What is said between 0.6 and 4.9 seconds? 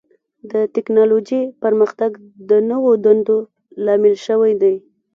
ټکنالوجۍ پرمختګ د نوو دندو لامل شوی دی.